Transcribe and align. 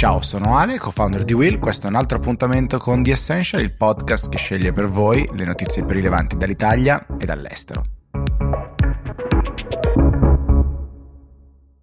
Ciao, 0.00 0.22
sono 0.22 0.56
Ale, 0.56 0.78
co-founder 0.78 1.24
di 1.24 1.34
Will. 1.34 1.58
Questo 1.58 1.86
è 1.86 1.90
un 1.90 1.94
altro 1.94 2.16
appuntamento 2.16 2.78
con 2.78 3.02
The 3.02 3.10
Essential, 3.10 3.60
il 3.60 3.76
podcast 3.76 4.30
che 4.30 4.38
sceglie 4.38 4.72
per 4.72 4.88
voi 4.88 5.28
le 5.34 5.44
notizie 5.44 5.84
più 5.84 5.94
rilevanti 5.94 6.38
dall'Italia 6.38 7.06
e 7.18 7.26
dall'estero. 7.26 7.84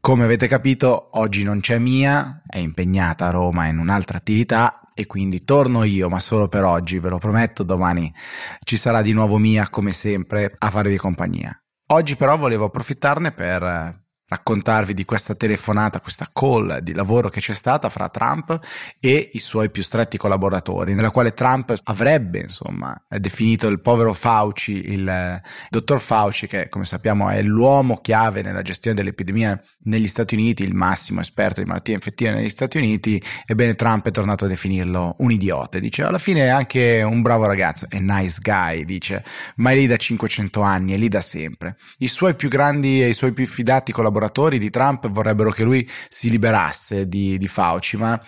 Come 0.00 0.24
avete 0.24 0.48
capito, 0.48 1.10
oggi 1.18 1.42
non 1.42 1.60
c'è 1.60 1.76
Mia, 1.76 2.40
è 2.46 2.56
impegnata 2.56 3.26
a 3.26 3.30
Roma 3.30 3.66
in 3.66 3.76
un'altra 3.76 4.16
attività 4.16 4.80
e 4.94 5.04
quindi 5.04 5.44
torno 5.44 5.84
io, 5.84 6.08
ma 6.08 6.18
solo 6.18 6.48
per 6.48 6.64
oggi, 6.64 7.00
ve 7.00 7.10
lo 7.10 7.18
prometto, 7.18 7.62
domani 7.62 8.10
ci 8.64 8.78
sarà 8.78 9.02
di 9.02 9.12
nuovo 9.12 9.36
Mia, 9.36 9.68
come 9.68 9.92
sempre, 9.92 10.54
a 10.56 10.70
farvi 10.70 10.96
compagnia. 10.96 11.54
Oggi 11.88 12.16
però 12.16 12.38
volevo 12.38 12.64
approfittarne 12.64 13.32
per 13.32 14.06
raccontarvi 14.28 14.92
di 14.92 15.04
questa 15.04 15.34
telefonata, 15.34 16.00
questa 16.00 16.28
call 16.32 16.78
di 16.80 16.92
lavoro 16.92 17.30
che 17.30 17.40
c'è 17.40 17.54
stata 17.54 17.88
fra 17.88 18.08
Trump 18.10 18.58
e 19.00 19.30
i 19.32 19.38
suoi 19.38 19.70
più 19.70 19.82
stretti 19.82 20.18
collaboratori, 20.18 20.94
nella 20.94 21.10
quale 21.10 21.32
Trump 21.32 21.74
avrebbe, 21.84 22.40
insomma, 22.40 23.00
definito 23.08 23.68
il 23.68 23.80
povero 23.80 24.12
Fauci, 24.12 24.92
il 24.92 25.08
eh, 25.08 25.42
dottor 25.70 26.00
Fauci, 26.00 26.46
che 26.46 26.68
come 26.68 26.84
sappiamo 26.84 27.30
è 27.30 27.40
l'uomo 27.40 28.00
chiave 28.00 28.42
nella 28.42 28.62
gestione 28.62 28.96
dell'epidemia 28.96 29.58
negli 29.84 30.06
Stati 30.06 30.34
Uniti, 30.34 30.62
il 30.62 30.74
massimo 30.74 31.20
esperto 31.20 31.62
di 31.62 31.66
malattie 31.66 31.94
infettive 31.94 32.32
negli 32.32 32.50
Stati 32.50 32.76
Uniti, 32.76 33.22
ebbene 33.46 33.74
Trump 33.76 34.06
è 34.06 34.10
tornato 34.10 34.44
a 34.44 34.48
definirlo 34.48 35.16
un 35.18 35.30
idiota, 35.30 35.78
dice 35.78 36.02
alla 36.02 36.18
fine 36.18 36.42
è 36.42 36.48
anche 36.48 37.02
un 37.02 37.22
bravo 37.22 37.46
ragazzo, 37.46 37.86
è 37.88 37.98
nice 37.98 38.40
guy, 38.42 38.84
dice, 38.84 39.24
ma 39.56 39.70
è 39.70 39.74
lì 39.74 39.86
da 39.86 39.96
500 39.96 40.60
anni, 40.60 40.92
è 40.92 40.96
lì 40.98 41.08
da 41.08 41.22
sempre. 41.22 41.76
I 41.98 42.08
suoi 42.08 42.34
più 42.34 42.50
grandi 42.50 43.02
e 43.02 43.08
i 43.08 43.14
suoi 43.14 43.32
più 43.32 43.46
fidati 43.46 43.90
collaboratori 43.90 44.16
collaboratori 44.18 44.58
di 44.58 44.70
Trump 44.70 45.08
vorrebbero 45.08 45.50
che 45.50 45.62
lui 45.62 45.88
si 46.08 46.28
liberasse 46.28 47.08
di, 47.08 47.38
di 47.38 47.48
Fauci, 47.48 47.96
ma 47.96 48.20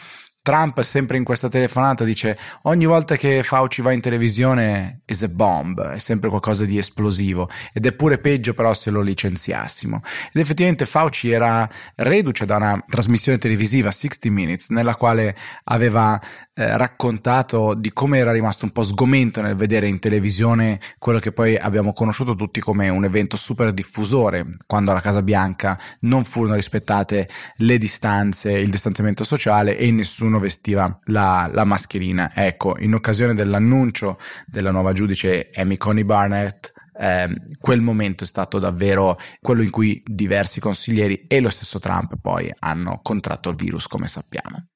Trump 0.42 0.80
sempre 0.80 1.18
in 1.18 1.24
questa 1.24 1.48
telefonata 1.48 2.02
dice 2.04 2.38
ogni 2.62 2.86
volta 2.86 3.16
che 3.16 3.42
Fauci 3.42 3.82
va 3.82 3.92
in 3.92 4.00
televisione 4.00 5.02
is 5.04 5.22
a 5.22 5.28
bomb, 5.28 5.80
è 5.82 5.98
sempre 5.98 6.30
qualcosa 6.30 6.64
di 6.64 6.78
esplosivo 6.78 7.48
ed 7.74 7.84
è 7.84 7.92
pure 7.92 8.18
peggio 8.18 8.54
però 8.54 8.72
se 8.72 8.90
lo 8.90 9.02
licenziassimo. 9.02 10.00
Ed 10.32 10.40
effettivamente 10.40 10.86
Fauci 10.86 11.30
era 11.30 11.68
reduce 11.96 12.46
da 12.46 12.56
una 12.56 12.82
trasmissione 12.88 13.36
televisiva 13.36 13.90
60 13.90 14.30
Minutes 14.30 14.68
nella 14.70 14.94
quale 14.94 15.36
aveva 15.64 16.18
eh, 16.54 16.76
raccontato 16.76 17.74
di 17.74 17.92
come 17.92 18.18
era 18.18 18.32
rimasto 18.32 18.64
un 18.64 18.70
po' 18.70 18.82
sgomento 18.82 19.42
nel 19.42 19.56
vedere 19.56 19.88
in 19.88 19.98
televisione 19.98 20.80
quello 20.98 21.18
che 21.18 21.32
poi 21.32 21.56
abbiamo 21.56 21.92
conosciuto 21.92 22.34
tutti 22.34 22.60
come 22.60 22.88
un 22.88 23.04
evento 23.04 23.36
super 23.36 23.72
diffusore 23.72 24.56
quando 24.66 24.90
alla 24.90 25.00
Casa 25.00 25.22
Bianca 25.22 25.78
non 26.00 26.24
furono 26.24 26.54
rispettate 26.54 27.28
le 27.56 27.78
distanze, 27.78 28.52
il 28.52 28.70
distanziamento 28.70 29.24
sociale 29.24 29.76
e 29.76 29.90
nessuno 29.90 30.29
nessuno 30.30 30.38
vestiva 30.38 30.98
la, 31.06 31.50
la 31.52 31.64
mascherina. 31.64 32.30
Ecco, 32.34 32.76
in 32.78 32.94
occasione 32.94 33.34
dell'annuncio 33.34 34.18
della 34.46 34.70
nuova 34.70 34.92
giudice 34.92 35.50
Amy 35.54 35.76
Coney 35.76 36.04
Barnett, 36.04 36.72
eh, 36.98 37.28
quel 37.58 37.80
momento 37.80 38.24
è 38.24 38.26
stato 38.26 38.58
davvero 38.58 39.18
quello 39.40 39.62
in 39.62 39.70
cui 39.70 40.00
diversi 40.06 40.60
consiglieri 40.60 41.24
e 41.26 41.40
lo 41.40 41.50
stesso 41.50 41.78
Trump 41.78 42.14
poi 42.20 42.50
hanno 42.60 43.00
contratto 43.02 43.50
il 43.50 43.56
virus, 43.56 43.86
come 43.86 44.06
sappiamo. 44.06 44.69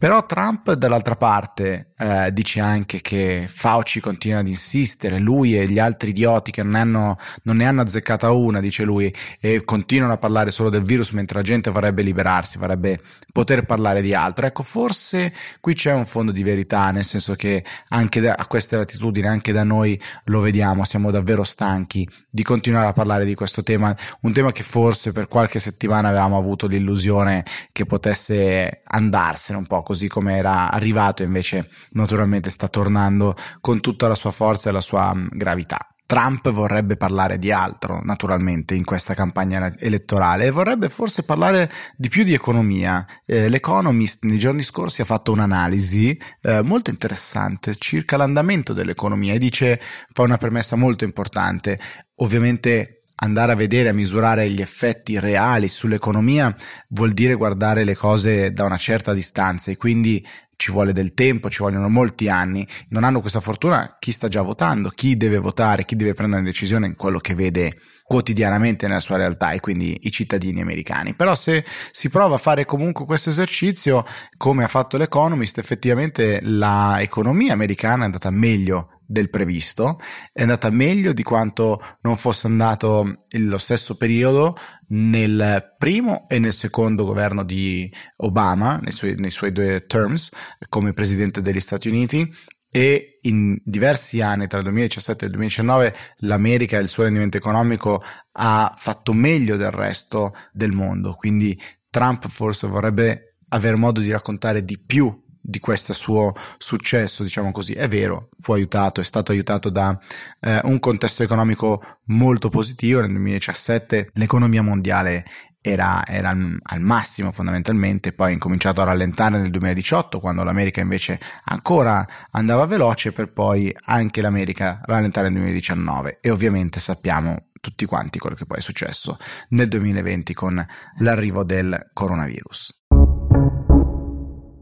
Però 0.00 0.24
Trump 0.24 0.72
dall'altra 0.72 1.14
parte 1.14 1.92
eh, 1.98 2.32
dice 2.32 2.58
anche 2.58 3.02
che 3.02 3.44
Fauci 3.46 4.00
continua 4.00 4.38
ad 4.38 4.48
insistere, 4.48 5.18
lui 5.18 5.58
e 5.58 5.66
gli 5.66 5.78
altri 5.78 6.08
idioti 6.08 6.50
che 6.50 6.62
non, 6.62 6.76
hanno, 6.76 7.18
non, 7.42 7.58
ne 7.58 7.66
hanno 7.66 7.82
azzeccata 7.82 8.30
una, 8.30 8.60
dice 8.60 8.84
lui, 8.84 9.14
e 9.38 9.62
continuano 9.62 10.14
a 10.14 10.16
parlare 10.16 10.52
solo 10.52 10.70
del 10.70 10.84
virus 10.84 11.10
mentre 11.10 11.36
la 11.36 11.44
gente 11.44 11.70
vorrebbe 11.70 12.00
liberarsi, 12.00 12.56
vorrebbe 12.56 12.98
poter 13.30 13.66
parlare 13.66 14.00
di 14.00 14.14
altro. 14.14 14.46
Ecco, 14.46 14.62
forse 14.62 15.34
qui 15.60 15.74
c'è 15.74 15.92
un 15.92 16.06
fondo 16.06 16.32
di 16.32 16.42
verità, 16.42 16.90
nel 16.92 17.04
senso 17.04 17.34
che 17.34 17.62
anche 17.88 18.20
da, 18.22 18.36
a 18.38 18.46
queste 18.46 18.78
latitudini, 18.78 19.26
anche 19.26 19.52
da 19.52 19.64
noi 19.64 20.00
lo 20.24 20.40
vediamo, 20.40 20.82
siamo 20.84 21.10
davvero 21.10 21.44
stanchi 21.44 22.08
di 22.30 22.42
continuare 22.42 22.86
a 22.86 22.94
parlare 22.94 23.26
di 23.26 23.34
questo 23.34 23.62
tema, 23.62 23.94
un 24.22 24.32
tema 24.32 24.50
che 24.50 24.62
forse 24.62 25.12
per 25.12 25.28
qualche 25.28 25.58
settimana 25.58 26.08
avevamo 26.08 26.38
avuto 26.38 26.66
l'illusione 26.66 27.44
che 27.70 27.84
potesse 27.84 28.80
andarsene 28.84 29.58
un 29.58 29.66
po' 29.66 29.82
così 29.90 30.06
come 30.06 30.36
era 30.36 30.70
arrivato, 30.70 31.24
invece 31.24 31.68
naturalmente 31.94 32.48
sta 32.48 32.68
tornando 32.68 33.34
con 33.60 33.80
tutta 33.80 34.06
la 34.06 34.14
sua 34.14 34.30
forza 34.30 34.68
e 34.68 34.72
la 34.72 34.80
sua 34.80 35.12
mm, 35.12 35.26
gravità. 35.32 35.78
Trump 36.06 36.48
vorrebbe 36.50 36.96
parlare 36.96 37.40
di 37.40 37.50
altro, 37.50 38.00
naturalmente, 38.04 38.74
in 38.74 38.84
questa 38.84 39.14
campagna 39.14 39.74
elettorale 39.78 40.46
e 40.46 40.50
vorrebbe 40.52 40.88
forse 40.88 41.24
parlare 41.24 41.68
di 41.96 42.08
più 42.08 42.22
di 42.22 42.34
economia. 42.34 43.04
Eh, 43.26 43.48
L'Economist 43.48 44.24
nei 44.24 44.38
giorni 44.38 44.62
scorsi 44.62 45.00
ha 45.00 45.04
fatto 45.04 45.32
un'analisi 45.32 46.16
eh, 46.42 46.62
molto 46.62 46.90
interessante 46.90 47.74
circa 47.74 48.16
l'andamento 48.16 48.72
dell'economia 48.72 49.34
e 49.34 49.38
dice, 49.38 49.80
fa 50.12 50.22
una 50.22 50.36
premessa 50.36 50.76
molto 50.76 51.02
importante. 51.02 51.80
Ovviamente 52.16 52.99
andare 53.20 53.52
a 53.52 53.56
vedere, 53.56 53.88
a 53.88 53.94
misurare 53.94 54.50
gli 54.50 54.60
effetti 54.60 55.18
reali 55.18 55.68
sull'economia 55.68 56.54
vuol 56.88 57.12
dire 57.12 57.34
guardare 57.34 57.84
le 57.84 57.94
cose 57.94 58.52
da 58.52 58.64
una 58.64 58.76
certa 58.76 59.12
distanza 59.12 59.70
e 59.70 59.76
quindi 59.76 60.24
ci 60.60 60.70
vuole 60.70 60.92
del 60.92 61.14
tempo, 61.14 61.48
ci 61.48 61.62
vogliono 61.62 61.88
molti 61.88 62.28
anni. 62.28 62.66
Non 62.90 63.04
hanno 63.04 63.22
questa 63.22 63.40
fortuna 63.40 63.96
chi 63.98 64.12
sta 64.12 64.28
già 64.28 64.42
votando, 64.42 64.90
chi 64.90 65.16
deve 65.16 65.38
votare, 65.38 65.86
chi 65.86 65.96
deve 65.96 66.12
prendere 66.12 66.42
una 66.42 66.50
decisione 66.50 66.86
in 66.86 66.96
quello 66.96 67.18
che 67.18 67.34
vede 67.34 67.78
quotidianamente 68.04 68.86
nella 68.86 69.00
sua 69.00 69.16
realtà 69.16 69.52
e 69.52 69.60
quindi 69.60 69.96
i 70.02 70.10
cittadini 70.10 70.60
americani. 70.60 71.14
Però 71.14 71.34
se 71.34 71.64
si 71.90 72.10
prova 72.10 72.34
a 72.34 72.38
fare 72.38 72.66
comunque 72.66 73.06
questo 73.06 73.30
esercizio, 73.30 74.04
come 74.36 74.62
ha 74.62 74.68
fatto 74.68 74.98
l'Economist, 74.98 75.56
effettivamente 75.56 76.40
l'economia 76.42 77.54
americana 77.54 78.02
è 78.02 78.06
andata 78.06 78.30
meglio 78.30 78.99
del 79.10 79.28
previsto, 79.28 79.98
è 80.32 80.42
andata 80.42 80.70
meglio 80.70 81.12
di 81.12 81.24
quanto 81.24 81.82
non 82.02 82.16
fosse 82.16 82.46
andato 82.46 83.24
lo 83.28 83.58
stesso 83.58 83.96
periodo 83.96 84.54
nel 84.90 85.74
primo 85.76 86.28
e 86.28 86.38
nel 86.38 86.52
secondo 86.52 87.04
governo 87.04 87.42
di 87.42 87.92
Obama, 88.18 88.76
nei 88.76 88.92
suoi, 88.92 89.16
nei 89.16 89.30
suoi 89.30 89.50
due 89.50 89.84
terms 89.86 90.30
come 90.68 90.92
presidente 90.92 91.42
degli 91.42 91.58
Stati 91.58 91.88
Uniti. 91.88 92.30
E 92.72 93.18
in 93.22 93.60
diversi 93.64 94.20
anni 94.20 94.46
tra 94.46 94.58
il 94.58 94.64
2017 94.64 95.24
e 95.24 95.26
il 95.26 95.32
2019 95.32 95.94
l'America 96.18 96.78
e 96.78 96.82
il 96.82 96.86
suo 96.86 97.02
rendimento 97.02 97.36
economico 97.36 98.00
ha 98.30 98.72
fatto 98.76 99.12
meglio 99.12 99.56
del 99.56 99.72
resto 99.72 100.32
del 100.52 100.70
mondo, 100.70 101.14
quindi 101.14 101.60
Trump 101.90 102.28
forse 102.28 102.68
vorrebbe 102.68 103.38
avere 103.48 103.74
modo 103.74 103.98
di 103.98 104.12
raccontare 104.12 104.64
di 104.64 104.78
più 104.78 105.12
di 105.40 105.58
questo 105.58 105.92
suo 105.92 106.34
successo, 106.58 107.22
diciamo 107.22 107.52
così. 107.52 107.72
È 107.72 107.88
vero, 107.88 108.28
fu 108.38 108.52
aiutato, 108.52 109.00
è 109.00 109.04
stato 109.04 109.32
aiutato 109.32 109.70
da 109.70 109.98
eh, 110.40 110.60
un 110.64 110.78
contesto 110.78 111.22
economico 111.22 111.82
molto 112.06 112.48
positivo. 112.48 113.00
Nel 113.00 113.10
2017 113.10 114.10
l'economia 114.14 114.62
mondiale 114.62 115.24
era, 115.62 116.06
era, 116.06 116.30
al 116.30 116.80
massimo 116.80 117.32
fondamentalmente, 117.32 118.12
poi 118.12 118.30
ha 118.30 118.32
incominciato 118.32 118.80
a 118.80 118.84
rallentare 118.84 119.38
nel 119.38 119.50
2018 119.50 120.20
quando 120.20 120.42
l'America 120.42 120.80
invece 120.80 121.20
ancora 121.44 122.06
andava 122.30 122.64
veloce 122.64 123.12
per 123.12 123.32
poi 123.32 123.74
anche 123.84 124.22
l'America 124.22 124.80
rallentare 124.84 125.28
nel 125.28 125.40
2019 125.40 126.18
e 126.20 126.30
ovviamente 126.30 126.80
sappiamo 126.80 127.48
tutti 127.60 127.84
quanti 127.84 128.18
quello 128.18 128.36
che 128.36 128.46
poi 128.46 128.58
è 128.58 128.62
successo 128.62 129.18
nel 129.50 129.68
2020 129.68 130.32
con 130.32 130.66
l'arrivo 130.98 131.44
del 131.44 131.90
coronavirus. 131.92 132.79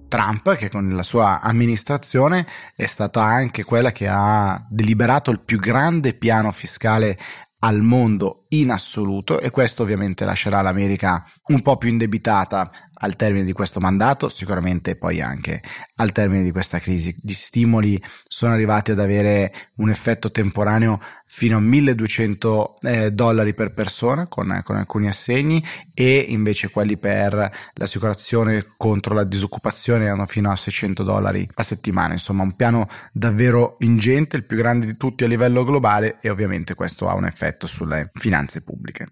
Trump, 0.08 0.56
che 0.56 0.69
con 0.69 0.88
la 0.94 1.02
sua 1.02 1.41
amministrazione 1.41 2.46
è 2.74 2.86
stata 2.86 3.22
anche 3.22 3.62
quella 3.62 3.92
che 3.92 4.08
ha 4.08 4.66
deliberato 4.69 5.30
il 5.30 5.41
più 5.41 5.58
grande 5.58 6.14
piano 6.14 6.50
fiscale 6.50 7.16
al 7.60 7.80
mondo 7.80 8.46
in 8.50 8.70
assoluto 8.70 9.41
e 9.41 9.50
questo 9.50 9.82
ovviamente 9.82 10.25
lascerà 10.25 10.60
l'America 10.62 11.25
un 11.48 11.62
po' 11.62 11.76
più 11.76 11.88
indebitata 11.88 12.70
al 13.00 13.17
termine 13.17 13.44
di 13.44 13.52
questo 13.52 13.81
mandato, 13.81 14.28
sicuramente 14.28 14.96
poi 14.96 15.20
anche 15.20 15.62
al 15.96 16.12
termine 16.12 16.43
di 16.43 16.50
questa 16.50 16.78
crisi. 16.78 17.14
Gli 17.20 17.32
stimoli 17.32 18.00
sono 18.26 18.52
arrivati 18.52 18.90
ad 18.90 18.99
avere 18.99 19.52
un 19.76 19.90
effetto 19.90 20.31
temporaneo 20.31 21.00
fino 21.26 21.56
a 21.56 21.61
1200 21.61 22.78
eh, 22.81 23.11
dollari 23.12 23.55
per 23.55 23.72
persona 23.72 24.26
con, 24.26 24.61
con, 24.64 24.76
alcuni 24.76 25.08
assegni 25.08 25.64
e 25.94 26.26
invece 26.28 26.70
quelli 26.70 26.96
per 26.96 27.50
l'assicurazione 27.75 28.64
contro 28.76 29.14
la 29.14 29.25
disoccupazione 29.25 30.06
erano 30.06 30.26
fino 30.26 30.50
a 30.50 30.56
600 30.56 31.02
dollari 31.02 31.49
a 31.55 31.62
settimana. 31.62 32.14
Insomma, 32.14 32.43
un 32.43 32.56
piano 32.56 32.88
davvero 33.12 33.76
ingente, 33.81 34.37
il 34.37 34.44
più 34.44 34.56
grande 34.56 34.87
di 34.87 34.96
tutti 34.96 35.25
a 35.25 35.28
livello 35.28 35.64
globale 35.64 36.19
e 36.20 36.31
ovviamente 36.31 36.75
questo 36.75 37.08
ha 37.08 37.14
un 37.14 37.26
effetto 37.26 37.67
sulle 37.67 38.11
finanze 38.38 38.61
pubbliche. 38.61 39.06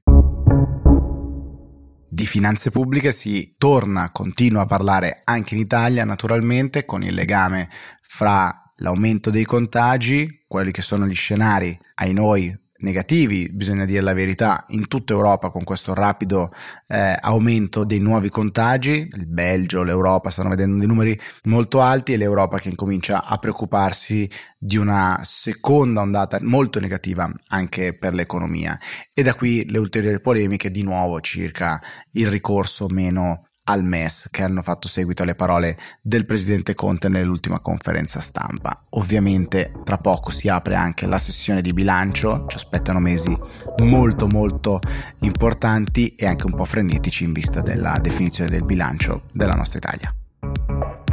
Di 2.08 2.26
finanze 2.26 2.70
pubbliche 2.70 3.12
si 3.12 3.54
torna, 3.58 4.10
continua 4.10 4.62
a 4.62 4.66
parlare 4.66 5.22
anche 5.24 5.54
in 5.54 5.60
Italia 5.60 6.04
naturalmente 6.04 6.84
con 6.84 7.02
il 7.02 7.12
legame 7.12 7.68
fra 8.00 8.62
l'aumento 8.76 9.30
dei 9.30 9.44
contagi, 9.44 10.44
quelli 10.46 10.70
che 10.70 10.82
sono 10.82 11.06
gli 11.06 11.14
scenari 11.14 11.76
ai 11.96 12.12
noi 12.12 12.56
negativi, 12.86 13.50
bisogna 13.52 13.84
dire 13.84 14.00
la 14.00 14.14
verità, 14.14 14.64
in 14.68 14.86
tutta 14.86 15.12
Europa 15.12 15.50
con 15.50 15.64
questo 15.64 15.92
rapido 15.92 16.52
eh, 16.86 17.16
aumento 17.20 17.84
dei 17.84 17.98
nuovi 17.98 18.28
contagi, 18.28 19.08
il 19.12 19.26
Belgio, 19.26 19.82
l'Europa 19.82 20.30
stanno 20.30 20.50
vedendo 20.50 20.78
dei 20.78 20.86
numeri 20.86 21.18
molto 21.44 21.80
alti 21.80 22.12
e 22.12 22.16
l'Europa 22.16 22.58
che 22.58 22.68
incomincia 22.68 23.24
a 23.24 23.36
preoccuparsi 23.38 24.30
di 24.56 24.76
una 24.76 25.20
seconda 25.22 26.00
ondata 26.00 26.38
molto 26.42 26.78
negativa 26.78 27.30
anche 27.48 27.92
per 27.92 28.14
l'economia. 28.14 28.78
E 29.12 29.22
da 29.22 29.34
qui 29.34 29.68
le 29.68 29.78
ulteriori 29.78 30.20
polemiche 30.20 30.70
di 30.70 30.82
nuovo 30.82 31.20
circa 31.20 31.82
il 32.12 32.28
ricorso 32.28 32.86
meno 32.88 33.48
al 33.68 33.84
MES 33.84 34.28
che 34.30 34.42
hanno 34.42 34.62
fatto 34.62 34.88
seguito 34.88 35.22
alle 35.22 35.34
parole 35.34 35.76
del 36.00 36.26
presidente 36.26 36.74
Conte 36.74 37.08
nell'ultima 37.08 37.60
conferenza 37.60 38.20
stampa. 38.20 38.84
Ovviamente 38.90 39.72
tra 39.84 39.98
poco 39.98 40.30
si 40.30 40.48
apre 40.48 40.74
anche 40.74 41.06
la 41.06 41.18
sessione 41.18 41.60
di 41.60 41.72
bilancio, 41.72 42.46
ci 42.48 42.56
aspettano 42.56 43.00
mesi 43.00 43.36
molto 43.82 44.26
molto 44.26 44.80
importanti 45.20 46.14
e 46.14 46.26
anche 46.26 46.46
un 46.46 46.54
po' 46.54 46.64
frenetici 46.64 47.24
in 47.24 47.32
vista 47.32 47.60
della 47.60 47.98
definizione 48.00 48.50
del 48.50 48.64
bilancio 48.64 49.22
della 49.32 49.54
nostra 49.54 49.78
Italia. 49.78 50.14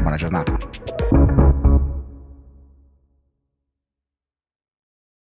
Buona 0.02 0.18
giornata. 0.18 1.33